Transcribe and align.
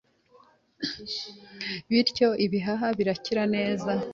Bityo 1.89 2.27
ibihaha 2.45 2.87
bigakira 2.97 3.43
neza 3.55 3.91